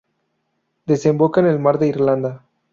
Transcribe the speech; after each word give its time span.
Desemboca 0.93 1.41
al 1.51 1.59
mar 1.59 1.77
de 1.77 1.87
Irlanda. 1.95 2.39